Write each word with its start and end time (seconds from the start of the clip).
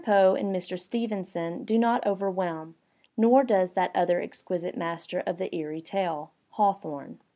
Poe 0.03 0.33
and 0.33 0.51
Mr. 0.55 0.79
Stevenson 0.79 1.63
do 1.63 1.77
not 1.77 2.07
overwhelm, 2.07 2.73
nor 3.15 3.43
does 3.43 3.73
that 3.73 3.91
other 3.93 4.19
exquisite 4.19 4.75
master 4.75 5.19
of 5.27 5.37
the 5.37 5.55
eerie 5.55 5.79
tale, 5.79 6.31
Haw 6.53 6.73
thorne. 6.73 7.19